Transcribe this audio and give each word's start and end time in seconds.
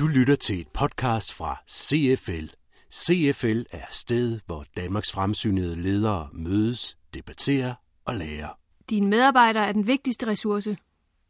Du 0.00 0.06
lytter 0.06 0.34
til 0.34 0.60
et 0.60 0.68
podcast 0.68 1.34
fra 1.34 1.62
CFL. 1.70 2.46
CFL 2.92 3.62
er 3.70 3.84
stedet, 3.90 4.40
hvor 4.46 4.64
Danmarks 4.76 5.12
fremsynede 5.12 5.82
ledere 5.82 6.28
mødes, 6.32 6.98
debatterer 7.14 7.74
og 8.04 8.14
lærer. 8.14 8.58
Dine 8.90 9.06
medarbejdere 9.08 9.68
er 9.68 9.72
den 9.72 9.86
vigtigste 9.86 10.26
ressource. 10.26 10.76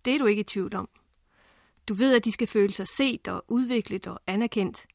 Det 0.05 0.15
er 0.15 0.19
du 0.19 0.27
ikke 0.27 0.41
i 0.41 0.45
tvivl 0.45 0.75
om. 0.75 0.89
Du 1.89 1.95
ved, 1.95 2.15
at 2.15 2.25
de 2.25 2.33
skal 2.33 2.47
føle 2.47 2.73
sig 2.73 2.89
set 2.89 3.29
og 3.29 3.45
udviklet 3.49 4.07
og 4.07 4.21
anerkendt. 4.27 4.87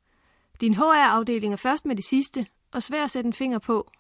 Din 0.61 0.73
HR-afdeling 0.73 1.53
er 1.53 1.57
først 1.57 1.85
med 1.85 1.95
det 1.95 2.05
sidste 2.05 2.45
og 2.71 2.83
svær 2.83 3.03
at 3.03 3.11
sætte 3.11 3.27
en 3.27 3.33
finger 3.33 3.59
på. 3.59 3.91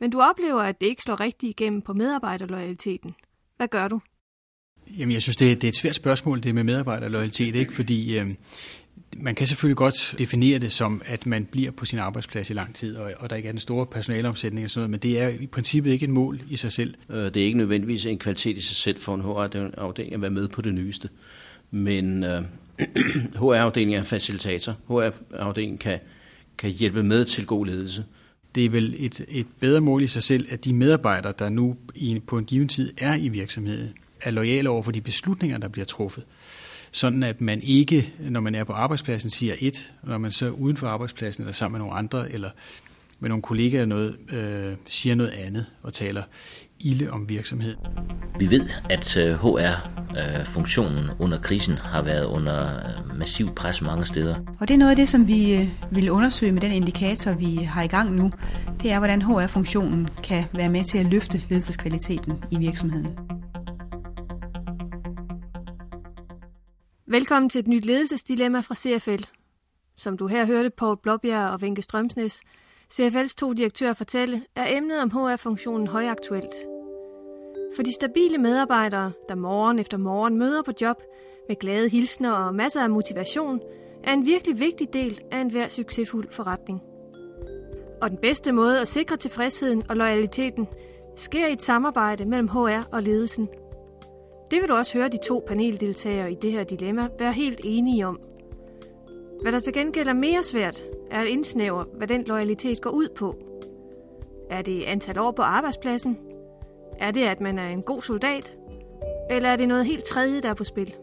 Men 0.00 0.10
du 0.10 0.20
oplever, 0.20 0.62
at 0.62 0.80
det 0.80 0.86
ikke 0.86 1.02
slår 1.02 1.20
rigtigt 1.20 1.50
igennem 1.50 1.82
på 1.82 1.92
medarbejderloyaliteten. 1.92 3.14
Hvad 3.56 3.68
gør 3.68 3.88
du? 3.88 4.00
Jamen, 4.98 5.12
jeg 5.12 5.22
synes, 5.22 5.36
det 5.36 5.52
er, 5.52 5.54
det 5.54 5.64
er 5.64 5.68
et 5.68 5.76
svært 5.76 5.94
spørgsmål, 5.94 6.42
det 6.42 6.54
med 6.54 6.64
medarbejderloyalitet, 6.64 7.54
ikke? 7.54 7.74
fordi 7.74 8.18
øh, 8.18 8.34
man 9.16 9.34
kan 9.34 9.46
selvfølgelig 9.46 9.76
godt 9.76 10.14
definere 10.18 10.58
det 10.58 10.72
som, 10.72 11.02
at 11.04 11.26
man 11.26 11.44
bliver 11.44 11.70
på 11.70 11.84
sin 11.84 11.98
arbejdsplads 11.98 12.50
i 12.50 12.52
lang 12.52 12.74
tid, 12.74 12.96
og, 12.96 13.12
og 13.18 13.30
der 13.30 13.36
ikke 13.36 13.46
er 13.46 13.52
den 13.52 13.60
store 13.60 13.86
personaleomsætning 13.86 14.64
og 14.64 14.70
sådan 14.70 14.80
noget, 14.80 14.90
men 14.90 15.00
det 15.00 15.20
er 15.20 15.28
i 15.28 15.46
princippet 15.46 15.90
ikke 15.90 16.04
et 16.04 16.10
mål 16.10 16.40
i 16.50 16.56
sig 16.56 16.72
selv. 16.72 16.94
Øh, 17.10 17.24
det 17.24 17.36
er 17.36 17.44
ikke 17.44 17.58
nødvendigvis 17.58 18.06
en 18.06 18.18
kvalitet 18.18 18.56
i 18.56 18.60
sig 18.60 18.76
selv 18.76 19.00
for 19.00 19.14
en 19.14 19.20
HR-afdeling 19.20 20.14
at 20.14 20.22
være 20.22 20.30
med 20.30 20.48
på 20.48 20.62
det 20.62 20.74
nyeste, 20.74 21.08
men 21.70 22.24
øh, 22.24 22.42
HR-afdelingen 23.40 23.98
er 23.98 24.02
facilitator. 24.02 24.76
HR-afdelingen 24.88 25.78
kan, 25.78 25.98
kan 26.58 26.70
hjælpe 26.70 27.02
med 27.02 27.24
til 27.24 27.46
god 27.46 27.66
ledelse. 27.66 28.04
Det 28.54 28.64
er 28.64 28.70
vel 28.70 28.94
et, 28.98 29.24
et 29.28 29.46
bedre 29.60 29.80
mål 29.80 30.02
i 30.02 30.06
sig 30.06 30.22
selv, 30.22 30.46
at 30.50 30.64
de 30.64 30.74
medarbejdere, 30.74 31.32
der 31.38 31.48
nu 31.48 31.76
i, 31.94 32.20
på 32.26 32.38
en 32.38 32.44
given 32.44 32.68
tid 32.68 32.92
er 32.98 33.16
i 33.16 33.28
virksomheden, 33.28 33.92
er 34.22 34.30
lojale 34.30 34.68
over 34.68 34.82
for 34.82 34.92
de 34.92 35.00
beslutninger, 35.00 35.58
der 35.58 35.68
bliver 35.68 35.86
truffet. 35.86 36.24
Sådan 36.92 37.22
at 37.22 37.40
man 37.40 37.60
ikke, 37.62 38.14
når 38.30 38.40
man 38.40 38.54
er 38.54 38.64
på 38.64 38.72
arbejdspladsen, 38.72 39.30
siger 39.30 39.54
et, 39.60 39.92
og 40.02 40.08
når 40.08 40.18
man 40.18 40.30
så 40.30 40.50
uden 40.50 40.76
for 40.76 40.86
arbejdspladsen, 40.86 41.42
eller 41.42 41.52
sammen 41.52 41.78
med 41.78 41.86
nogle 41.86 41.98
andre, 41.98 42.32
eller 42.32 42.50
med 43.20 43.28
nogle 43.28 43.42
kollegaer 43.42 43.84
noget, 43.84 44.16
øh, 44.32 44.72
siger 44.86 45.14
noget 45.14 45.30
andet 45.30 45.66
og 45.82 45.92
taler 45.92 46.22
ilde 46.80 47.10
om 47.10 47.28
virksomhed. 47.28 47.76
Vi 48.38 48.50
ved, 48.50 48.68
at 48.90 49.06
HR-funktionen 49.42 51.04
øh, 51.04 51.20
under 51.20 51.40
krisen 51.40 51.74
har 51.74 52.02
været 52.02 52.24
under 52.24 52.76
øh, 52.76 53.18
massiv 53.18 53.54
pres 53.54 53.82
mange 53.82 54.04
steder. 54.04 54.34
Og 54.60 54.68
det 54.68 54.74
er 54.74 54.78
noget 54.78 54.90
af 54.90 54.96
det, 54.96 55.08
som 55.08 55.28
vi 55.28 55.54
øh, 55.54 55.68
vil 55.90 56.10
undersøge 56.10 56.52
med 56.52 56.60
den 56.60 56.72
indikator, 56.72 57.32
vi 57.32 57.54
har 57.54 57.82
i 57.82 57.86
gang 57.86 58.14
nu. 58.14 58.30
Det 58.82 58.90
er, 58.90 58.98
hvordan 58.98 59.22
HR-funktionen 59.22 60.08
kan 60.22 60.44
være 60.54 60.70
med 60.70 60.84
til 60.84 60.98
at 60.98 61.06
løfte 61.06 61.42
ledelseskvaliteten 61.48 62.32
i 62.50 62.58
virksomheden. 62.58 63.31
Velkommen 67.12 67.50
til 67.50 67.58
et 67.58 67.68
nyt 67.68 67.84
ledelsesdilemma 67.84 68.60
fra 68.60 68.74
CFL. 68.74 69.24
Som 69.96 70.16
du 70.16 70.26
her 70.26 70.46
hørte 70.46 70.70
Paul 70.70 70.96
Blåbjerg 71.02 71.52
og 71.52 71.62
Vinke 71.62 71.82
Strømsnes, 71.82 72.42
CFL's 72.92 73.34
to 73.38 73.52
direktører 73.52 73.94
fortælle, 73.94 74.42
er 74.56 74.76
emnet 74.76 75.02
om 75.02 75.10
HR-funktionen 75.10 75.86
højaktuelt. 75.86 76.54
For 77.76 77.82
de 77.82 77.94
stabile 77.94 78.38
medarbejdere, 78.38 79.12
der 79.28 79.34
morgen 79.34 79.78
efter 79.78 79.98
morgen 79.98 80.38
møder 80.38 80.62
på 80.62 80.72
job 80.80 80.96
med 81.48 81.56
glade 81.56 81.88
hilsner 81.88 82.32
og 82.32 82.54
masser 82.54 82.82
af 82.82 82.90
motivation, 82.90 83.60
er 84.04 84.12
en 84.12 84.26
virkelig 84.26 84.60
vigtig 84.60 84.92
del 84.92 85.20
af 85.30 85.40
enhver 85.40 85.68
succesfuld 85.68 86.32
forretning. 86.32 86.80
Og 88.02 88.10
den 88.10 88.18
bedste 88.18 88.52
måde 88.52 88.80
at 88.80 88.88
sikre 88.88 89.16
tilfredsheden 89.16 89.82
og 89.88 89.96
loyaliteten 89.96 90.66
sker 91.16 91.46
i 91.46 91.52
et 91.52 91.62
samarbejde 91.62 92.24
mellem 92.24 92.48
HR 92.48 92.88
og 92.92 93.02
ledelsen– 93.02 93.48
det 94.52 94.60
vil 94.60 94.68
du 94.68 94.74
også 94.74 94.98
høre 94.98 95.08
de 95.08 95.18
to 95.24 95.44
paneldeltagere 95.48 96.32
i 96.32 96.34
det 96.34 96.52
her 96.52 96.64
dilemma 96.64 97.08
være 97.18 97.32
helt 97.32 97.60
enige 97.64 98.06
om. 98.06 98.20
Hvad 99.42 99.52
der 99.52 99.60
til 99.60 99.72
gengæld 99.72 100.08
er 100.08 100.12
mere 100.12 100.42
svært, 100.42 100.82
er 101.10 101.20
at 101.20 101.26
indsnævre, 101.26 101.86
hvad 101.96 102.08
den 102.08 102.24
loyalitet 102.24 102.80
går 102.80 102.90
ud 102.90 103.08
på. 103.16 103.36
Er 104.50 104.62
det 104.62 104.82
antal 104.82 105.18
år 105.18 105.30
på 105.30 105.42
arbejdspladsen? 105.42 106.18
Er 106.98 107.10
det, 107.10 107.22
at 107.22 107.40
man 107.40 107.58
er 107.58 107.68
en 107.68 107.82
god 107.82 108.02
soldat? 108.02 108.56
Eller 109.30 109.48
er 109.48 109.56
det 109.56 109.68
noget 109.68 109.86
helt 109.86 110.04
tredje, 110.04 110.40
der 110.40 110.48
er 110.50 110.54
på 110.54 110.64
spil? 110.64 110.94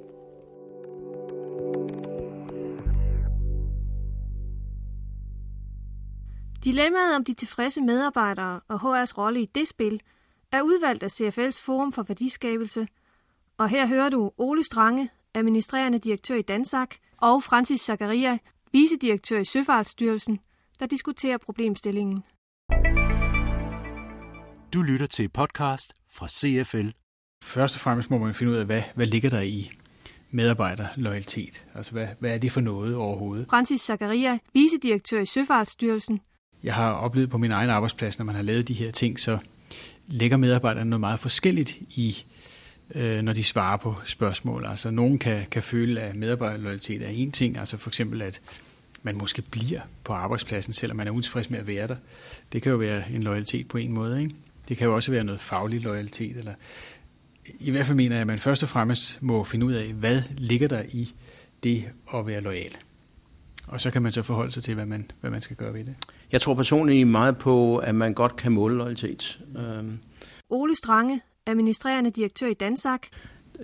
Dilemmaet 6.63 7.16
om 7.16 7.24
de 7.24 7.34
tilfredse 7.34 7.81
medarbejdere 7.81 8.59
og 8.68 8.75
HR's 8.75 9.18
rolle 9.18 9.41
i 9.41 9.45
det 9.56 9.68
spil 9.68 10.01
er 10.51 10.62
udvalgt 10.62 11.03
af 11.03 11.22
CFL's 11.22 11.62
Forum 11.62 11.91
for 11.91 12.03
Værdiskabelse– 12.03 12.88
og 13.59 13.70
her 13.70 13.88
hører 13.88 14.09
du 14.09 14.31
Ole 14.38 14.64
Strange, 14.64 15.09
administrerende 15.34 16.00
direktør 16.00 16.36
i 16.36 16.42
Dansak, 16.42 16.96
og 17.18 17.44
Francis 17.44 17.81
Zakaria, 17.81 18.38
vicedirektør 18.72 19.40
i 19.40 19.46
Søfartsstyrelsen, 19.46 20.40
der 20.80 20.86
diskuterer 20.86 21.38
problemstillingen. 21.38 22.24
Du 24.74 24.81
lytter 24.81 25.08
til 25.08 25.30
podcast 25.30 25.94
fra 26.12 26.28
CFL. 26.28 26.88
Først 27.44 27.75
og 27.75 27.81
fremmest 27.81 28.09
må 28.09 28.18
man 28.18 28.34
finde 28.34 28.52
ud 28.52 28.58
af, 28.58 28.66
hvad, 28.66 28.81
hvad 28.96 29.06
ligger 29.06 29.30
der 29.30 29.42
i 29.42 29.72
medarbejderloyalitet? 30.31 31.66
Altså, 31.75 31.92
hvad, 31.92 32.08
hvad 32.19 32.34
er 32.34 32.38
det 32.38 32.52
for 32.52 32.62
noget 32.62 32.96
overhovedet? 32.96 33.46
Francis 33.50 33.81
Zakaria, 33.81 34.40
vicedirektør 34.53 35.22
i 35.22 35.25
Søfartsstyrelsen. 35.25 36.19
Jeg 36.64 36.75
har 36.75 36.92
oplevet 36.92 37.30
på 37.30 37.38
min 37.38 37.52
egen 37.52 37.69
arbejdsplads, 37.69 38.19
når 38.19 38.25
man 38.25 38.36
har 38.36 38.42
lavet 38.42 38.68
de 38.68 38.74
her 38.74 38.92
ting, 38.92 39.19
så 39.19 39.38
lægger 40.08 40.38
medarbejderne 40.38 40.90
noget 40.90 41.00
meget 41.00 41.19
forskelligt 41.19 41.78
i 41.90 42.25
øh, 42.95 43.22
når 43.22 43.33
de 43.33 43.44
svarer 43.44 43.77
på 43.77 43.95
spørgsmål. 44.05 44.66
Altså, 44.66 44.91
nogen 44.91 45.19
kan, 45.19 45.45
kan 45.51 45.63
føle, 45.63 46.01
at 46.01 46.16
medarbejderloyalitet 46.16 47.01
er 47.01 47.09
en 47.09 47.31
ting, 47.31 47.57
altså 47.57 47.77
for 47.77 47.89
eksempel, 47.89 48.22
at 48.22 48.41
man 49.03 49.17
måske 49.17 49.41
bliver 49.41 49.81
på 50.03 50.13
arbejdspladsen, 50.13 50.73
selvom 50.73 50.97
man 50.97 51.07
er 51.07 51.11
utilfreds 51.11 51.50
med 51.50 51.59
at 51.59 51.67
være 51.67 51.88
der. 51.88 51.95
Det 52.51 52.61
kan 52.61 52.72
jo 52.72 52.77
være 52.77 53.03
en 53.11 53.23
loyalitet 53.23 53.67
på 53.67 53.77
en 53.77 53.91
måde, 53.91 54.22
ikke? 54.22 54.35
Det 54.69 54.77
kan 54.77 54.88
jo 54.88 54.95
også 54.95 55.11
være 55.11 55.23
noget 55.23 55.41
faglig 55.41 55.81
loyalitet, 55.81 56.38
eller 56.38 56.53
i 57.59 57.72
hvert 57.72 57.85
fald 57.85 57.95
mener 57.95 58.16
jeg, 58.16 58.22
at 58.22 58.27
man 58.27 58.39
først 58.39 58.63
og 58.63 58.69
fremmest 58.69 59.21
må 59.21 59.44
finde 59.44 59.66
ud 59.66 59.73
af, 59.73 59.94
hvad 59.94 60.21
ligger 60.38 60.67
der 60.67 60.83
i 60.91 61.13
det 61.63 61.85
at 62.13 62.27
være 62.27 62.41
lojal. 62.41 62.77
Og 63.67 63.81
så 63.81 63.91
kan 63.91 64.01
man 64.01 64.11
så 64.11 64.23
forholde 64.23 64.51
sig 64.51 64.63
til, 64.63 64.73
hvad 64.75 64.85
man, 64.85 65.11
hvad 65.21 65.31
man 65.31 65.41
skal 65.41 65.56
gøre 65.56 65.73
ved 65.73 65.83
det. 65.83 65.95
Jeg 66.31 66.41
tror 66.41 66.53
personligt 66.53 67.07
meget 67.07 67.38
på, 67.38 67.77
at 67.77 67.95
man 67.95 68.13
godt 68.13 68.35
kan 68.35 68.51
måle 68.51 68.75
loyalitet. 68.75 69.39
Øhm. 69.57 70.00
Ole 70.50 70.75
Strange, 70.75 71.21
administrerende 71.50 72.10
direktør 72.10 72.48
i 72.48 72.54
Dansak. 72.54 73.08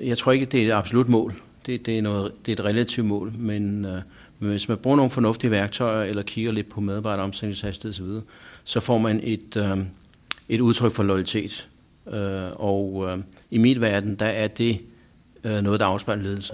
Jeg 0.01 0.18
tror 0.18 0.31
ikke, 0.31 0.46
det 0.46 0.63
er 0.63 0.68
et 0.68 0.78
absolut 0.78 1.09
mål. 1.09 1.34
Det, 1.66 1.85
det, 1.85 1.97
er, 1.97 2.01
noget, 2.01 2.31
det 2.46 2.51
er 2.51 2.63
et 2.63 2.66
relativt 2.66 3.07
mål, 3.07 3.31
men, 3.38 3.85
øh, 3.85 4.01
men 4.40 4.50
hvis 4.50 4.69
man 4.69 4.78
bruger 4.78 4.97
nogle 4.97 5.12
fornuftige 5.12 5.51
værktøjer, 5.51 6.03
eller 6.03 6.23
kigger 6.23 6.51
lidt 6.51 6.69
på 6.69 6.81
medarbejderomsætningshastighed 6.81 8.18
osv., 8.18 8.25
så 8.63 8.79
får 8.79 8.97
man 8.97 9.19
et, 9.23 9.57
øh, 9.57 9.78
et 10.50 10.62
udtryk 10.62 10.91
for 10.91 11.03
loyalitet. 11.03 11.69
Øh, 12.07 12.51
og 12.56 13.07
øh, 13.09 13.18
i 13.51 13.57
mit 13.57 13.81
verden, 13.81 14.16
der 14.16 14.25
er 14.25 14.47
det 14.47 14.79
øh, 15.44 15.62
noget, 15.62 15.79
der 15.79 15.85
afspejler 15.85 16.23
ledelse. 16.23 16.53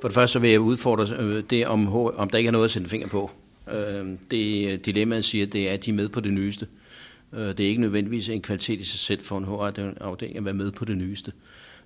For 0.00 0.08
det 0.08 0.14
første 0.14 0.32
så 0.32 0.38
vil 0.38 0.50
jeg 0.50 0.60
udfordre 0.60 1.16
øh, 1.18 1.42
det, 1.50 1.66
om, 1.66 1.94
om 1.94 2.30
der 2.30 2.38
ikke 2.38 2.48
er 2.48 2.52
noget 2.52 2.64
at 2.64 2.70
sætte 2.70 2.88
finger 2.88 3.08
på. 3.08 3.30
Øh, 3.72 4.06
det 4.30 4.86
dilemmaet 4.86 5.24
siger, 5.24 5.46
det 5.46 5.68
er, 5.68 5.72
at 5.72 5.84
de 5.84 5.90
er 5.90 5.94
med 5.94 6.08
på 6.08 6.20
det 6.20 6.32
nyeste. 6.32 6.66
Øh, 6.66 6.87
Øh, 7.32 7.48
det 7.48 7.60
er 7.60 7.68
ikke 7.68 7.80
nødvendigvis 7.80 8.28
en 8.28 8.42
kvalitet 8.42 8.80
i 8.80 8.84
sig 8.84 9.00
selv 9.00 9.24
for 9.24 9.38
en 9.38 9.44
HR-afdeling 9.44 10.36
at 10.36 10.44
være 10.44 10.54
med 10.54 10.70
på 10.70 10.84
det 10.84 10.96
nyeste. 10.96 11.32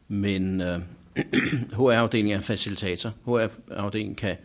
Men 0.08 0.60
øh, 0.60 0.80
HR-afdelingen 1.78 2.32
er 2.32 2.36
en 2.36 2.42
facilitator. 2.42 3.12
HR-afdelingen 3.26 4.14
kan, 4.14 4.36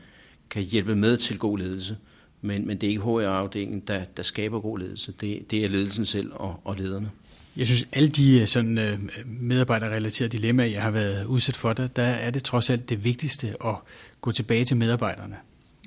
kan 0.49 0.63
hjælpe 0.63 0.95
med 0.95 1.17
til 1.17 1.37
god 1.37 1.57
ledelse. 1.57 1.97
Men, 2.41 2.67
men 2.67 2.77
det 2.77 2.87
er 2.87 2.91
ikke 2.91 3.01
HR-afdelingen, 3.01 3.79
der, 3.79 4.03
der 4.17 4.23
skaber 4.23 4.59
god 4.59 4.79
ledelse. 4.79 5.13
Det, 5.21 5.51
det 5.51 5.65
er 5.65 5.69
ledelsen 5.69 6.05
selv 6.05 6.31
og, 6.33 6.61
og 6.63 6.75
lederne. 6.75 7.11
Jeg 7.57 7.67
synes, 7.67 7.87
alle 7.93 8.09
de 8.09 8.41
øh, 8.41 8.47
sådan, 8.47 8.77
øh, 8.77 8.99
medarbejderrelaterede 9.25 10.37
dilemmaer, 10.37 10.67
jeg 10.67 10.81
har 10.81 10.91
været 10.91 11.25
udsat 11.25 11.55
for, 11.55 11.73
der, 11.73 11.87
der 11.87 12.03
er 12.03 12.31
det 12.31 12.43
trods 12.43 12.69
alt 12.69 12.89
det 12.89 13.03
vigtigste 13.03 13.47
at 13.65 13.75
gå 14.21 14.31
tilbage 14.31 14.65
til 14.65 14.77
medarbejderne 14.77 15.35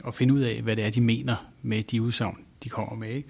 og 0.03 0.15
finde 0.15 0.35
ud 0.35 0.41
af, 0.41 0.63
hvad 0.63 0.77
det 0.77 0.85
er, 0.85 0.91
de 0.91 1.01
mener 1.01 1.51
med 1.63 1.83
de 1.83 2.03
udsagn, 2.03 2.37
de 2.65 2.69
kommer 2.69 2.97
med. 2.97 3.09
Ikke? 3.09 3.29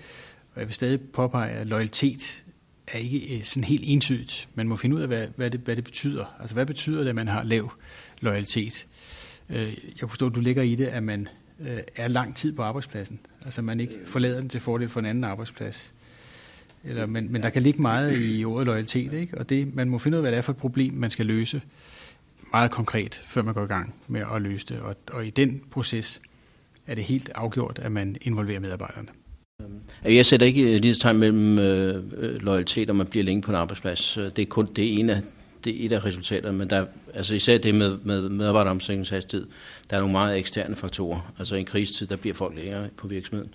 Og 0.54 0.60
jeg 0.60 0.68
vil 0.68 0.74
stadig 0.74 1.00
påpege, 1.00 1.50
at 1.50 1.66
loyalitet 1.66 2.44
er 2.88 2.98
ikke 2.98 3.36
øh, 3.36 3.44
sådan 3.44 3.64
helt 3.64 3.84
entydigt. 3.86 4.48
Man 4.54 4.68
må 4.68 4.76
finde 4.76 4.96
ud 4.96 5.00
af, 5.00 5.08
hvad, 5.08 5.28
hvad, 5.36 5.50
det, 5.50 5.60
hvad 5.60 5.76
det 5.76 5.84
betyder. 5.84 6.36
Altså, 6.40 6.54
hvad 6.54 6.66
betyder 6.66 7.00
det, 7.00 7.08
at 7.08 7.14
man 7.14 7.28
har 7.28 7.42
lav 7.42 7.72
loyalitet? 8.20 8.86
Øh, 9.48 9.56
jeg 9.56 9.94
kan 9.98 10.08
forstå, 10.08 10.26
at 10.26 10.34
du 10.34 10.40
ligger 10.40 10.62
i 10.62 10.74
det, 10.74 10.86
at 10.86 11.02
man 11.02 11.28
øh, 11.60 11.78
er 11.96 12.08
lang 12.08 12.36
tid 12.36 12.52
på 12.52 12.62
arbejdspladsen. 12.62 13.20
Altså, 13.44 13.62
man 13.62 13.80
ikke 13.80 13.98
forlader 14.04 14.40
den 14.40 14.48
til 14.48 14.60
fordel 14.60 14.88
for 14.88 15.00
en 15.00 15.06
anden 15.06 15.24
arbejdsplads. 15.24 15.92
Eller, 16.84 17.06
men, 17.06 17.32
men 17.32 17.42
der 17.42 17.50
kan 17.50 17.62
ligge 17.62 17.82
meget 17.82 18.38
i 18.38 18.44
ordet 18.44 18.66
loyalitet, 18.66 19.12
ikke? 19.12 19.38
og 19.38 19.48
det, 19.48 19.74
man 19.74 19.90
må 19.90 19.98
finde 19.98 20.16
ud 20.16 20.18
af, 20.18 20.22
hvad 20.22 20.32
det 20.32 20.38
er 20.38 20.42
for 20.42 20.52
et 20.52 20.58
problem, 20.58 20.94
man 20.94 21.10
skal 21.10 21.26
løse 21.26 21.62
meget 22.52 22.70
konkret, 22.70 23.22
før 23.26 23.42
man 23.42 23.54
går 23.54 23.64
i 23.64 23.66
gang 23.66 23.94
med 24.08 24.22
at 24.34 24.42
løse 24.42 24.66
det. 24.66 24.80
Og, 24.80 24.96
og 25.12 25.26
i 25.26 25.30
den 25.30 25.62
proces 25.70 26.20
er 26.86 26.94
det 26.94 27.04
helt 27.04 27.30
afgjort, 27.34 27.78
at 27.78 27.92
man 27.92 28.16
involverer 28.20 28.60
medarbejderne. 28.60 29.08
Øhm, 30.04 30.14
jeg 30.14 30.26
sætter 30.26 30.46
ikke 30.46 30.74
øh, 30.74 30.80
lige 30.80 30.94
tegn 30.94 31.18
mellem 31.18 31.58
øh, 31.58 32.02
øh, 32.16 32.42
loyalitet, 32.42 32.90
og 32.90 32.96
man 32.96 33.06
bliver 33.06 33.24
længe 33.24 33.42
på 33.42 33.50
en 33.50 33.56
arbejdsplads. 33.56 34.16
Øh, 34.16 34.24
det 34.24 34.38
er 34.38 34.46
kun 34.46 34.68
det 34.76 34.98
ene 34.98 35.14
af 35.14 35.22
det 35.64 35.82
er 35.82 35.86
et 35.86 35.92
af 35.92 36.04
resultaterne, 36.04 36.58
men 36.58 36.70
der, 36.70 36.86
altså 37.14 37.34
især 37.34 37.58
det 37.58 37.74
med, 37.74 37.98
med 38.02 38.28
medarbejderomsætningshastighed, 38.28 39.46
der 39.90 39.96
er 39.96 40.00
nogle 40.00 40.12
meget 40.12 40.38
eksterne 40.38 40.76
faktorer. 40.76 41.32
Altså 41.38 41.56
i 41.56 41.58
en 41.58 41.64
krisetid, 41.64 42.06
der 42.06 42.16
bliver 42.16 42.34
folk 42.34 42.56
længere 42.56 42.88
på 42.96 43.08
virksomheden. 43.08 43.54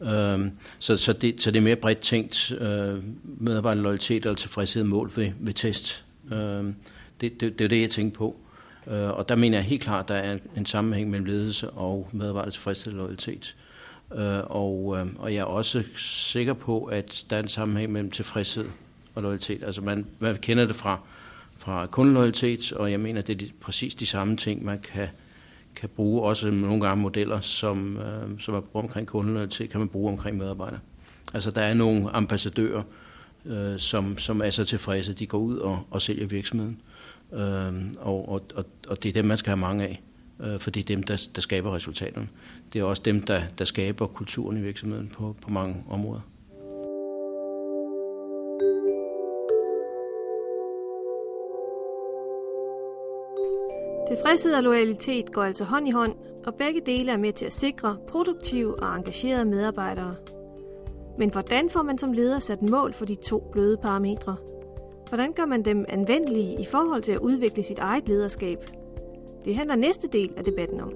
Mm. 0.00 0.08
Øhm, 0.08 0.50
så, 0.78 0.96
så, 0.96 1.12
det, 1.12 1.40
så 1.40 1.50
det 1.50 1.58
er 1.58 1.62
mere 1.62 1.76
bredt 1.76 1.98
tænkt 1.98 2.52
øh, 2.60 2.98
medarbejderloyalitet 3.24 4.26
og 4.26 4.36
tilfredshed 4.36 4.84
mål 4.84 5.12
ved, 5.16 5.30
ved 5.40 5.52
test. 5.52 6.04
Øhm, 6.32 6.74
det, 7.20 7.40
det, 7.40 7.58
det 7.58 7.64
er 7.64 7.68
det, 7.68 7.80
jeg 7.80 7.90
tænker 7.90 8.16
på. 8.16 8.36
Øh, 8.90 9.10
og 9.10 9.28
der 9.28 9.36
mener 9.36 9.58
jeg 9.58 9.64
helt 9.64 9.82
klart, 9.82 10.02
at 10.02 10.08
der 10.08 10.14
er 10.14 10.38
en 10.56 10.66
sammenhæng 10.66 11.10
mellem 11.10 11.26
ledelse 11.26 11.70
og 11.70 12.08
medarbejder 12.12 12.50
tilfredshed 12.50 12.92
og 12.92 12.96
loyalitet. 12.96 13.56
Øh, 14.12 14.40
og, 14.44 14.96
øh, 14.98 15.06
og 15.18 15.34
jeg 15.34 15.40
er 15.40 15.44
også 15.44 15.82
sikker 15.96 16.52
på, 16.52 16.84
at 16.84 17.24
der 17.30 17.36
er 17.36 17.42
en 17.42 17.48
sammenhæng 17.48 17.92
mellem 17.92 18.10
tilfredshed 18.10 18.66
og 19.14 19.22
loyalitet. 19.22 19.62
Altså 19.62 19.80
man, 19.80 20.06
man 20.18 20.34
kender 20.34 20.66
det 20.66 20.76
fra, 20.76 20.98
fra 21.56 21.86
kundeloyalitet, 21.86 22.72
og 22.72 22.90
jeg 22.90 23.00
mener, 23.00 23.20
det 23.20 23.32
er 23.32 23.38
de, 23.38 23.50
præcis 23.60 23.94
de 23.94 24.06
samme 24.06 24.36
ting, 24.36 24.64
man 24.64 24.78
kan, 24.78 25.08
kan 25.76 25.88
bruge. 25.88 26.22
Også 26.22 26.50
nogle 26.50 26.80
gange 26.80 27.02
modeller, 27.02 27.40
som, 27.40 27.96
øh, 27.96 28.40
som 28.40 28.54
er 28.54 28.60
brugt 28.60 28.84
omkring 28.84 29.06
kundeloyalitet, 29.06 29.70
kan 29.70 29.80
man 29.80 29.88
bruge 29.88 30.12
omkring 30.12 30.36
medarbejdere. 30.36 30.80
Altså 31.34 31.50
der 31.50 31.62
er 31.62 31.74
nogle 31.74 32.10
ambassadører, 32.10 32.82
øh, 33.46 33.78
som, 33.78 34.18
som 34.18 34.42
er 34.42 34.50
så 34.50 34.64
tilfredse, 34.64 35.12
de 35.12 35.26
går 35.26 35.38
ud 35.38 35.56
og, 35.56 35.86
og 35.90 36.02
sælger 36.02 36.26
virksomheden. 36.26 36.80
Øh, 37.32 37.72
og, 37.98 38.28
og, 38.28 38.42
og, 38.54 38.64
og 38.88 39.02
det 39.02 39.08
er 39.08 39.12
dem, 39.12 39.24
man 39.24 39.38
skal 39.38 39.50
have 39.50 39.60
mange 39.60 39.84
af, 39.84 40.02
Øh, 40.40 40.58
for 40.58 40.70
det 40.70 40.80
er 40.80 40.84
dem, 40.84 41.02
der, 41.02 41.28
der 41.34 41.40
skaber 41.40 41.74
resultaterne. 41.74 42.28
Det 42.72 42.80
er 42.80 42.84
også 42.84 43.02
dem, 43.04 43.22
der, 43.22 43.42
der 43.58 43.64
skaber 43.64 44.06
kulturen 44.06 44.56
i 44.56 44.60
virksomheden 44.60 45.08
på, 45.08 45.36
på 45.42 45.50
mange 45.50 45.84
områder. 45.90 46.20
Tilfredshed 54.08 54.54
og 54.54 54.62
loyalitet 54.62 55.32
går 55.32 55.42
altså 55.42 55.64
hånd 55.64 55.88
i 55.88 55.90
hånd, 55.90 56.14
og 56.46 56.54
begge 56.54 56.80
dele 56.86 57.12
er 57.12 57.16
med 57.16 57.32
til 57.32 57.46
at 57.46 57.52
sikre 57.52 57.96
produktive 58.08 58.82
og 58.82 58.96
engagerede 58.96 59.44
medarbejdere. 59.44 60.14
Men 61.18 61.30
hvordan 61.30 61.70
får 61.70 61.82
man 61.82 61.98
som 61.98 62.12
leder 62.12 62.38
sat 62.38 62.62
mål 62.62 62.92
for 62.92 63.04
de 63.04 63.14
to 63.14 63.48
bløde 63.52 63.76
parametre? 63.76 64.36
Hvordan 65.08 65.32
gør 65.32 65.46
man 65.46 65.62
dem 65.64 65.84
anvendelige 65.88 66.60
i 66.60 66.64
forhold 66.64 67.02
til 67.02 67.12
at 67.12 67.18
udvikle 67.18 67.62
sit 67.62 67.78
eget 67.78 68.08
lederskab? 68.08 68.58
Det 69.44 69.56
handler 69.56 69.76
næste 69.76 70.08
del 70.08 70.30
af 70.36 70.44
debatten 70.44 70.80
om. 70.80 70.92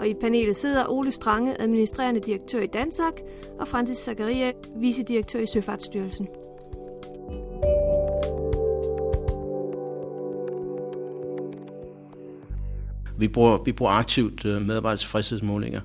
Og 0.00 0.08
i 0.08 0.14
panelet 0.14 0.56
sidder 0.56 0.88
Ole 0.88 1.10
Strange, 1.10 1.60
administrerende 1.60 2.20
direktør 2.20 2.60
i 2.60 2.66
Dansak, 2.66 3.12
og 3.58 3.68
Francis 3.68 3.98
Zakaria, 3.98 4.52
vicedirektør 4.76 5.40
i 5.40 5.46
Søfartsstyrelsen. 5.46 6.28
Vi 13.18 13.28
bruger, 13.28 13.62
vi 13.64 13.72
bruger 13.72 13.92
aktivt 13.92 14.44
øh, 14.44 14.62
medarbejdertilfredshedsmålinger 14.62 15.80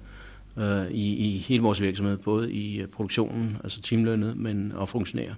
øh, 0.58 0.92
i, 0.92 1.16
i 1.16 1.38
hele 1.38 1.64
vores 1.64 1.82
virksomhed, 1.82 2.18
både 2.18 2.54
i 2.54 2.82
øh, 2.82 2.88
produktionen, 2.88 3.58
altså 3.64 3.82
teamlønnet, 3.82 4.38
men 4.38 4.72
og 4.76 4.90
funktionærer. 4.90 5.34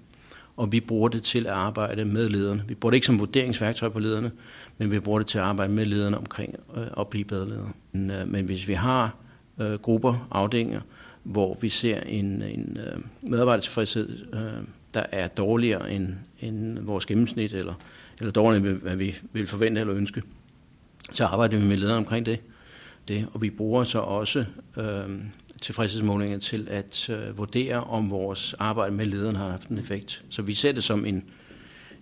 Og 0.57 0.71
vi 0.71 0.79
bruger 0.79 1.09
det 1.09 1.23
til 1.23 1.47
at 1.47 1.53
arbejde 1.53 2.05
med 2.05 2.29
lederne. 2.29 2.63
Vi 2.67 2.75
bruger 2.75 2.91
det 2.91 2.97
ikke 2.97 3.07
som 3.07 3.19
vurderingsværktøj 3.19 3.89
på 3.89 3.99
lederne, 3.99 4.31
men 4.77 4.91
vi 4.91 4.99
bruger 4.99 5.19
det 5.19 5.27
til 5.27 5.37
at 5.37 5.43
arbejde 5.43 5.73
med 5.73 5.85
lederne 5.85 6.17
omkring 6.17 6.55
øh, 6.77 6.87
at 6.99 7.07
blive 7.07 7.25
bedre 7.25 7.49
ledere. 7.49 7.71
Men, 7.91 8.11
øh, 8.11 8.27
men 8.27 8.45
hvis 8.45 8.67
vi 8.67 8.73
har 8.73 9.15
øh, 9.59 9.73
grupper, 9.73 10.27
afdelinger, 10.31 10.81
hvor 11.23 11.57
vi 11.61 11.69
ser 11.69 11.99
en, 11.99 12.41
en 12.41 12.77
øh, 12.77 12.99
medarbejdertilfredshed, 13.21 14.09
øh, 14.33 14.63
der 14.93 15.05
er 15.11 15.27
dårligere 15.27 15.91
end, 15.91 16.13
end 16.41 16.79
vores 16.79 17.05
gennemsnit, 17.05 17.53
eller, 17.53 17.73
eller 18.19 18.31
dårligere 18.31 18.69
end 18.69 18.81
hvad 18.81 18.95
vi 18.95 19.15
vil 19.33 19.47
forvente 19.47 19.81
eller 19.81 19.95
ønske, 19.95 20.21
så 21.11 21.25
arbejder 21.25 21.57
vi 21.57 21.67
med 21.67 21.77
lederne 21.77 21.97
omkring 21.97 22.25
det. 22.25 22.39
det 23.07 23.27
og 23.33 23.41
vi 23.41 23.49
bruger 23.49 23.83
så 23.83 23.99
også 23.99 24.45
øh, 24.77 25.09
tilfredshedsmålinger 25.61 26.39
til 26.39 26.67
at 26.71 27.09
øh, 27.09 27.37
vurdere, 27.37 27.83
om 27.83 28.09
vores 28.09 28.55
arbejde 28.59 28.95
med 28.95 29.05
lederen 29.05 29.35
har 29.35 29.49
haft 29.49 29.67
en 29.67 29.79
effekt. 29.79 30.23
Så 30.29 30.41
vi 30.41 30.53
ser 30.53 30.71
det 30.71 30.83
som 30.83 31.05
en, 31.05 31.23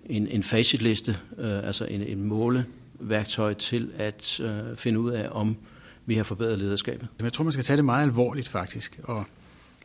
en, 0.05 0.27
en 0.27 0.43
facitliste, 0.43 1.17
øh, 1.37 1.67
altså 1.67 1.85
en, 1.85 2.01
en 2.01 2.23
måleværktøj 2.23 3.53
til 3.53 3.91
at 3.97 4.39
øh, 4.39 4.75
finde 4.75 4.99
ud 4.99 5.11
af, 5.11 5.27
om 5.31 5.57
vi 6.05 6.15
har 6.15 6.23
forbedret 6.23 6.59
lederskabet. 6.59 7.07
Jeg 7.21 7.33
tror, 7.33 7.43
man 7.43 7.53
skal 7.53 7.65
tage 7.65 7.77
det 7.77 7.85
meget 7.85 8.03
alvorligt 8.03 8.47
faktisk, 8.47 8.99
og, 9.03 9.25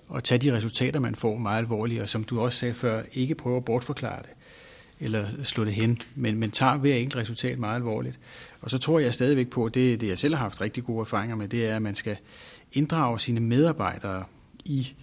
og 0.09 0.25
tage 0.25 0.39
de 0.39 0.57
resultater, 0.57 1.01
man 1.01 1.15
får 1.15 1.39
meget 1.39 1.59
alvorligt, 1.59 2.03
og 2.03 2.09
som 2.09 2.25
du 2.25 2.41
også 2.41 2.59
sagde 2.59 2.75
før, 2.75 3.03
ikke 3.13 3.35
prøve 3.35 3.57
at 3.57 3.65
bortforklare 3.65 4.23
det 4.23 4.31
eller 5.01 5.27
slå 5.45 5.65
det 5.65 5.75
hen, 5.75 5.99
men, 6.15 6.39
men 6.39 6.51
tager 6.51 6.77
hver 6.77 6.95
enkelt 6.95 7.17
resultat 7.17 7.59
meget 7.59 7.77
alvorligt. 7.77 8.19
Og 8.61 8.71
så 8.71 8.79
tror 8.79 8.99
jeg 8.99 9.15
stadigvæk 9.15 9.51
på, 9.51 9.65
at 9.65 9.75
det, 9.75 10.01
det 10.01 10.09
jeg 10.09 10.19
selv 10.19 10.35
har 10.35 10.43
haft 10.43 10.61
rigtig 10.61 10.85
gode 10.85 11.01
erfaringer 11.01 11.37
med, 11.37 11.49
det 11.49 11.67
er, 11.67 11.77
at 11.77 11.83
man 11.83 11.95
skal 11.95 12.17
inddrage 12.73 13.19
sine 13.19 13.41
medarbejdere 13.41 14.25
i, 14.65 14.95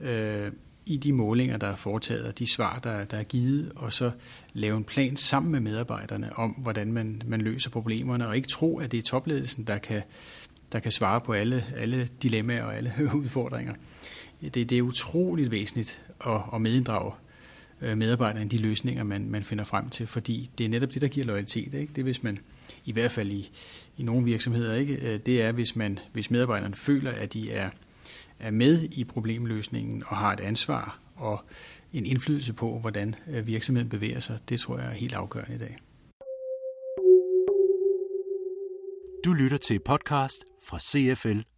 øh, 0.00 0.52
i 0.86 0.96
de 0.96 1.12
målinger, 1.12 1.56
der 1.56 1.66
er 1.66 1.76
foretaget, 1.76 2.24
og 2.24 2.38
de 2.38 2.52
svar, 2.52 2.80
der, 2.84 3.04
der 3.04 3.16
er 3.16 3.22
givet, 3.22 3.72
og 3.76 3.92
så 3.92 4.10
lave 4.52 4.76
en 4.76 4.84
plan 4.84 5.16
sammen 5.16 5.52
med 5.52 5.60
medarbejderne 5.60 6.38
om, 6.38 6.50
hvordan 6.50 6.92
man, 6.92 7.22
man 7.26 7.40
løser 7.40 7.70
problemerne, 7.70 8.28
og 8.28 8.36
ikke 8.36 8.48
tro, 8.48 8.78
at 8.78 8.92
det 8.92 8.98
er 8.98 9.02
topledelsen, 9.02 9.64
der 9.64 9.78
kan, 9.78 10.02
der 10.72 10.78
kan 10.78 10.92
svare 10.92 11.20
på 11.20 11.32
alle, 11.32 11.64
alle 11.76 12.08
dilemmaer 12.22 12.64
og 12.64 12.76
alle 12.76 12.92
udfordringer. 13.14 13.74
Det, 14.40 14.70
det 14.70 14.72
er 14.72 14.82
utroligt 14.82 15.50
væsentligt 15.50 16.02
at, 16.26 16.40
at 16.54 16.60
medinddrage 16.60 17.12
Øh, 17.82 17.98
medarbejderne 17.98 18.48
de 18.48 18.58
løsninger, 18.58 19.04
man, 19.04 19.30
man 19.30 19.44
finder 19.44 19.64
frem 19.64 19.88
til, 19.88 20.06
fordi 20.06 20.50
det 20.58 20.64
er 20.64 20.68
netop 20.68 20.94
det, 20.94 21.02
der 21.02 21.08
giver 21.08 21.26
loyalitet. 21.26 21.74
Ikke? 21.74 21.92
Det 21.94 21.98
er, 21.98 22.02
hvis 22.02 22.22
man, 22.22 22.38
i 22.84 22.92
hvert 22.92 23.10
fald 23.10 23.30
i, 23.30 23.50
i 23.96 24.02
nogle 24.02 24.24
virksomheder, 24.24 24.74
ikke? 24.74 24.94
Øh, 24.94 25.20
det 25.26 25.42
er, 25.42 25.52
hvis, 25.52 25.76
man, 25.76 25.98
hvis 26.12 26.30
medarbejderne 26.30 26.74
føler, 26.74 27.10
at 27.10 27.32
de 27.32 27.52
er, 27.52 27.70
er 28.38 28.50
med 28.50 28.88
i 28.92 29.04
problemløsningen 29.04 30.02
og 30.06 30.16
har 30.16 30.32
et 30.32 30.40
ansvar 30.40 30.98
og 31.16 31.44
en 31.92 32.06
indflydelse 32.06 32.52
på, 32.52 32.78
hvordan 32.78 33.14
øh, 33.30 33.46
virksomheden 33.46 33.88
bevæger 33.88 34.20
sig. 34.20 34.38
Det 34.48 34.60
tror 34.60 34.78
jeg 34.78 34.86
er 34.86 34.92
helt 34.92 35.14
afgørende 35.14 35.54
i 35.54 35.58
dag. 35.58 35.78
Du 39.24 39.32
lytter 39.32 39.56
til 39.56 39.78
podcast 39.78 40.44
fra 40.62 40.78
CFL 40.78 41.51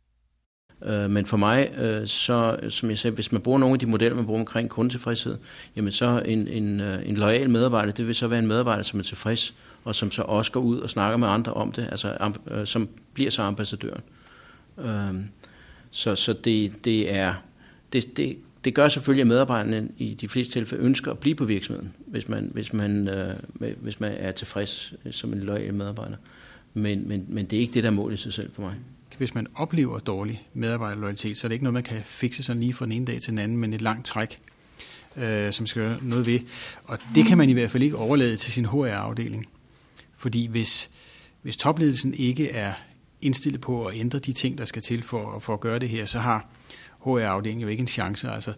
Øh, 0.84 1.10
men 1.10 1.26
for 1.26 1.36
mig, 1.36 1.72
øh, 1.78 2.06
så, 2.06 2.56
som 2.69 2.90
jeg 2.90 2.98
sagde, 2.98 3.14
hvis 3.14 3.32
man 3.32 3.40
bruger 3.40 3.58
nogle 3.58 3.72
af 3.72 3.78
de 3.78 3.86
modeller, 3.86 4.16
man 4.16 4.26
bruger 4.26 4.40
omkring 4.40 4.69
kundetilfredshed, 4.69 5.36
jamen 5.76 5.92
så 5.92 6.22
en, 6.25 6.48
en, 6.48 6.81
øh, 6.81 7.08
en 7.08 7.16
lojal 7.16 7.50
medarbejder, 7.50 7.92
det 7.92 8.06
vil 8.06 8.14
så 8.14 8.28
være 8.28 8.38
en 8.38 8.46
medarbejder, 8.46 8.82
som 8.82 8.98
er 8.98 9.04
tilfreds, 9.04 9.54
og 9.85 9.94
som 9.94 10.11
så 10.11 10.23
også 10.23 10.52
går 10.52 10.61
ud 10.61 10.78
og 10.78 10.90
snakker 10.90 11.16
med 11.16 11.28
andre 11.28 11.52
om 11.52 11.73
det, 11.73 11.88
altså 11.90 12.32
øh, 12.50 12.66
som 12.66 12.88
bliver 13.14 13.30
så 13.30 13.42
ambassadøren. 13.42 14.02
Øhm, 14.78 15.28
så, 15.90 16.14
så 16.14 16.32
det, 16.32 16.85
det 16.85 17.14
er, 17.14 17.35
det, 17.92 18.16
det, 18.16 18.37
det 18.64 18.75
gør 18.75 18.88
selvfølgelig, 18.88 19.20
at 19.20 19.26
medarbejderne 19.26 19.88
i 19.99 20.14
de 20.14 20.28
fleste 20.28 20.52
tilfælde 20.52 20.85
ønsker 20.85 21.11
at 21.11 21.18
blive 21.18 21.35
på 21.35 21.44
virksomheden, 21.44 21.92
hvis 22.06 22.28
man, 22.28 22.50
hvis 22.52 22.73
man, 22.73 23.09
øh, 23.09 23.35
hvis 23.80 24.00
man 24.00 24.12
er 24.18 24.32
tilfreds 24.32 24.94
som 25.11 25.32
en 25.32 25.40
lojal 25.40 25.75
medarbejder. 25.75 26.16
Men, 26.75 27.09
men, 27.09 27.25
men 27.28 27.47
det 27.47 27.56
er 27.56 27.61
ikke 27.61 27.75
det, 27.75 27.82
der 27.82 27.90
er 27.90 27.94
mål 27.94 28.12
i 28.12 28.16
sig 28.16 28.32
selv 28.32 28.50
for 28.52 28.62
mig 28.62 28.75
hvis 29.16 29.35
man 29.35 29.47
oplever 29.54 29.99
dårlig 29.99 30.49
medarbejderloyalitet, 30.54 31.37
så 31.37 31.47
er 31.47 31.49
det 31.49 31.54
ikke 31.54 31.64
noget, 31.64 31.75
man 31.75 31.83
kan 31.83 32.00
fikse 32.04 32.42
sådan 32.42 32.61
lige 32.61 32.73
fra 32.73 32.85
den 32.85 32.92
ene 32.92 33.06
dag 33.06 33.21
til 33.21 33.30
den 33.30 33.38
anden, 33.38 33.59
men 33.59 33.73
et 33.73 33.83
langt 33.83 34.06
træk, 34.06 34.40
øh, 35.16 35.52
som 35.52 35.66
skal 35.66 35.83
gøre 35.83 35.99
noget 36.02 36.26
ved. 36.26 36.40
Og 36.85 36.99
det 37.14 37.26
kan 37.26 37.38
man 37.38 37.49
i 37.49 37.52
hvert 37.52 37.71
fald 37.71 37.83
ikke 37.83 37.97
overlade 37.97 38.37
til 38.37 38.52
sin 38.52 38.66
HR-afdeling. 38.66 39.47
Fordi 40.16 40.47
hvis, 40.47 40.90
hvis 41.42 41.56
topledelsen 41.56 42.14
ikke 42.14 42.50
er 42.50 42.73
indstillet 43.21 43.61
på 43.61 43.87
at 43.87 43.97
ændre 43.97 44.18
de 44.18 44.33
ting, 44.33 44.59
der 44.59 44.64
skal 44.64 44.83
til 44.83 45.02
for, 45.02 45.38
for 45.38 45.54
at 45.54 45.61
gøre 45.61 45.78
det 45.78 45.88
her, 45.88 46.06
så 46.06 46.18
har 46.18 46.49
HR-afdelingen 47.04 47.62
jo 47.62 47.68
ikke 47.68 47.80
en 47.80 47.87
chance. 47.87 48.30
Altså, 48.30 48.52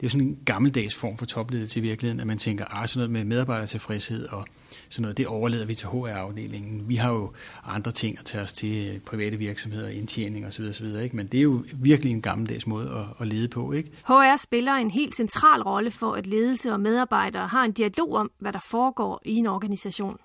det 0.00 0.06
er 0.06 0.10
sådan 0.10 0.26
en 0.26 0.38
gammeldags 0.44 0.94
form 0.94 1.18
for 1.18 1.26
topledelse 1.26 1.78
i 1.78 1.82
virkeligheden, 1.82 2.20
at 2.20 2.26
man 2.26 2.38
tænker, 2.38 2.64
at 2.64 2.70
ah, 2.82 2.88
sådan 2.88 2.98
noget 2.98 3.10
med 3.10 3.24
medarbejdertilfredshed 3.24 4.28
og 4.28 4.46
sådan 4.88 5.02
noget, 5.02 5.16
det 5.16 5.26
overlader 5.26 5.66
vi 5.66 5.74
til 5.74 5.88
HR-afdelingen. 5.88 6.88
Vi 6.88 6.96
har 6.96 7.12
jo 7.12 7.32
andre 7.64 7.92
ting 7.92 8.18
at 8.18 8.24
tage 8.24 8.42
os 8.42 8.52
til, 8.52 9.00
private 9.06 9.36
virksomheder, 9.36 9.88
indtjening 9.88 10.46
osv. 10.46 10.64
osv. 10.64 10.86
Ikke? 10.86 11.16
Men 11.16 11.26
det 11.26 11.38
er 11.38 11.42
jo 11.42 11.64
virkelig 11.74 12.12
en 12.12 12.22
gammeldags 12.22 12.66
måde 12.66 12.90
at, 12.90 13.04
at 13.20 13.28
lede 13.28 13.48
på. 13.48 13.72
Ikke? 13.72 13.90
HR 14.06 14.36
spiller 14.36 14.72
en 14.72 14.90
helt 14.90 15.16
central 15.16 15.62
rolle 15.62 15.90
for, 15.90 16.12
at 16.12 16.26
ledelse 16.26 16.72
og 16.72 16.80
medarbejdere 16.80 17.46
har 17.46 17.64
en 17.64 17.72
dialog 17.72 18.12
om, 18.12 18.30
hvad 18.38 18.52
der 18.52 18.60
foregår 18.70 19.20
i 19.24 19.36
en 19.36 19.46
organisation. 19.46 20.18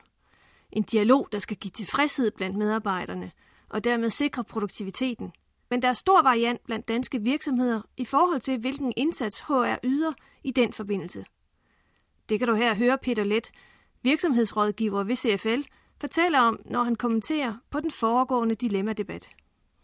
En 0.71 0.83
dialog, 0.83 1.27
der 1.31 1.39
skal 1.39 1.57
give 1.57 1.71
tilfredshed 1.71 2.31
blandt 2.31 2.57
medarbejderne, 2.57 3.31
og 3.69 3.83
dermed 3.83 4.09
sikre 4.09 4.43
produktiviteten. 4.43 5.31
Men 5.69 5.81
der 5.81 5.87
er 5.87 5.93
stor 5.93 6.21
variant 6.21 6.63
blandt 6.65 6.87
danske 6.87 7.21
virksomheder 7.21 7.81
i 7.97 8.05
forhold 8.05 8.41
til, 8.41 8.59
hvilken 8.59 8.93
indsats 8.97 9.39
HR 9.39 9.75
yder 9.83 10.13
i 10.43 10.51
den 10.51 10.73
forbindelse. 10.73 11.25
Det 12.29 12.39
kan 12.39 12.47
du 12.47 12.55
her 12.55 12.75
høre 12.75 12.97
Peter 12.97 13.23
Let, 13.23 13.51
virksomhedsrådgiver 14.03 15.03
ved 15.03 15.15
CFL, 15.15 15.61
fortæller 16.01 16.39
om, 16.39 16.59
når 16.65 16.83
han 16.83 16.95
kommenterer 16.95 17.53
på 17.69 17.79
den 17.79 17.91
foregående 17.91 18.55
dilemma-debat. 18.55 19.29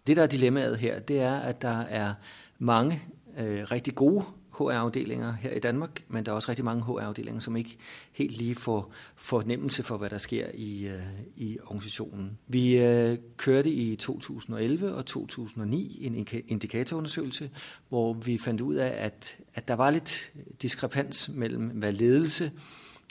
Det, 0.07 0.17
der 0.17 0.23
er 0.23 0.27
dilemmaet 0.27 0.77
her, 0.77 0.99
det 0.99 1.21
er, 1.21 1.39
at 1.39 1.61
der 1.61 1.77
er 1.77 2.13
mange 2.59 3.01
øh, 3.37 3.63
rigtig 3.71 3.95
gode 3.95 4.25
HR-afdelinger 4.53 5.33
her 5.33 5.51
i 5.51 5.59
Danmark, 5.59 6.03
men 6.07 6.25
der 6.25 6.31
er 6.31 6.35
også 6.35 6.49
rigtig 6.49 6.65
mange 6.65 6.83
HR-afdelinger, 6.83 7.39
som 7.39 7.55
ikke 7.55 7.77
helt 8.11 8.37
lige 8.37 8.55
får 8.55 8.91
fornemmelse 9.15 9.83
for, 9.83 9.97
hvad 9.97 10.09
der 10.09 10.17
sker 10.17 10.47
i, 10.53 10.87
øh, 10.87 11.01
i 11.35 11.57
organisationen. 11.63 12.37
Vi 12.47 12.77
øh, 12.77 13.17
kørte 13.37 13.69
i 13.69 13.95
2011 13.95 14.95
og 14.95 15.05
2009 15.05 15.99
en 16.01 16.27
indikatorundersøgelse, 16.47 17.49
hvor 17.89 18.13
vi 18.13 18.37
fandt 18.37 18.61
ud 18.61 18.75
af, 18.75 19.05
at, 19.05 19.37
at 19.53 19.67
der 19.67 19.73
var 19.73 19.89
lidt 19.89 20.31
diskrepans 20.61 21.29
mellem, 21.29 21.67
hvad 21.67 21.91
ledelse 21.91 22.51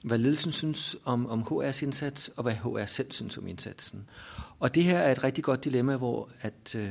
hvad 0.02 0.18
ledelsen 0.18 0.52
synes 0.52 0.96
om, 1.04 1.26
om 1.26 1.42
HR's 1.42 1.84
indsats, 1.84 2.28
og 2.28 2.42
hvad 2.42 2.52
HR 2.52 2.86
selv 2.86 3.12
synes 3.12 3.38
om 3.38 3.46
indsatsen. 3.46 4.08
Og 4.58 4.74
det 4.74 4.84
her 4.84 4.98
er 4.98 5.12
et 5.12 5.24
rigtig 5.24 5.44
godt 5.44 5.64
dilemma, 5.64 5.96
hvor 5.96 6.28
at, 6.40 6.74
øh, 6.76 6.88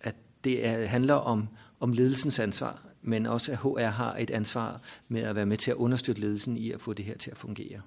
at 0.00 0.14
det 0.44 0.66
er, 0.66 0.86
handler 0.86 1.14
om, 1.14 1.48
om 1.80 1.92
ledelsens 1.92 2.38
ansvar, 2.38 2.82
men 3.04 3.26
også 3.26 3.52
at 3.52 3.58
HR 3.58 3.90
har 3.90 4.16
et 4.16 4.30
ansvar 4.30 4.80
med 5.08 5.22
at 5.22 5.34
være 5.34 5.46
med 5.46 5.56
til 5.56 5.70
at 5.70 5.76
understøtte 5.76 6.20
ledelsen 6.20 6.56
i 6.56 6.70
at 6.70 6.80
få 6.80 6.92
det 6.92 7.04
her 7.04 7.16
til 7.16 7.30
at 7.30 7.36
fungere. 7.36 7.80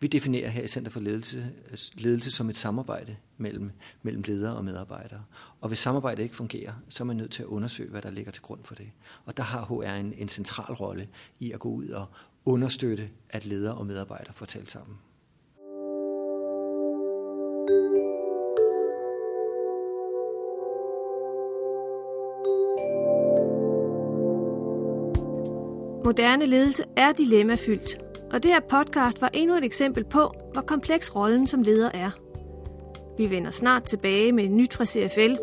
Vi 0.00 0.06
definerer 0.06 0.48
her 0.48 0.62
i 0.62 0.68
Center 0.68 0.90
for 0.90 1.00
Ledelse, 1.00 1.52
ledelse 1.94 2.30
som 2.30 2.48
et 2.48 2.56
samarbejde 2.56 3.16
mellem, 3.36 3.70
mellem 4.02 4.22
ledere 4.26 4.56
og 4.56 4.64
medarbejdere. 4.64 5.24
Og 5.60 5.68
hvis 5.68 5.78
samarbejdet 5.78 6.22
ikke 6.22 6.36
fungerer, 6.36 6.72
så 6.88 7.02
er 7.02 7.06
man 7.06 7.16
nødt 7.16 7.30
til 7.30 7.42
at 7.42 7.46
undersøge, 7.46 7.90
hvad 7.90 8.02
der 8.02 8.10
ligger 8.10 8.32
til 8.32 8.42
grund 8.42 8.64
for 8.64 8.74
det. 8.74 8.90
Og 9.24 9.36
der 9.36 9.42
har 9.42 9.64
HR 9.64 10.00
en, 10.00 10.14
en 10.16 10.28
central 10.28 10.74
rolle 10.74 11.08
i 11.40 11.52
at 11.52 11.60
gå 11.60 11.68
ud 11.68 11.88
og 11.88 12.06
understøtte, 12.44 13.10
at 13.30 13.46
ledere 13.46 13.74
og 13.74 13.86
medarbejdere 13.86 14.34
får 14.34 14.46
talt 14.46 14.70
sammen. 14.70 14.98
Moderne 26.12 26.46
ledelse 26.46 26.84
er 26.96 27.12
dilemmafyldt, 27.12 27.98
og 28.32 28.42
det 28.42 28.50
her 28.50 28.60
podcast 28.60 29.20
var 29.20 29.30
endnu 29.32 29.56
et 29.56 29.64
eksempel 29.64 30.04
på, 30.04 30.34
hvor 30.52 30.60
kompleks 30.60 31.16
rollen 31.16 31.46
som 31.46 31.62
leder 31.62 31.90
er. 31.94 32.10
Vi 33.18 33.30
vender 33.30 33.50
snart 33.50 33.82
tilbage 33.82 34.32
med 34.32 34.48
nyt 34.48 34.74
fra 34.74 34.84
CFL, 34.86 35.34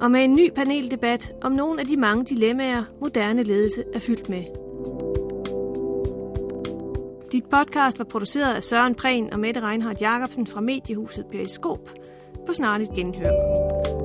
og 0.00 0.10
med 0.10 0.24
en 0.24 0.34
ny 0.34 0.50
paneldebat 0.50 1.32
om 1.42 1.52
nogle 1.52 1.80
af 1.80 1.86
de 1.86 1.96
mange 1.96 2.24
dilemmaer, 2.24 2.84
moderne 3.00 3.42
ledelse 3.42 3.84
er 3.94 3.98
fyldt 3.98 4.28
med. 4.28 4.44
Dit 7.32 7.44
podcast 7.44 7.98
var 7.98 8.04
produceret 8.04 8.54
af 8.54 8.62
Søren 8.62 8.94
Prehn 8.94 9.32
og 9.32 9.40
Mette 9.40 9.60
Reinhardt 9.60 10.00
Jacobsen 10.00 10.46
fra 10.46 10.60
mediehuset 10.60 11.26
Periskop 11.26 11.90
på 12.46 12.52
snarligt 12.52 12.90
genhør. 12.94 14.01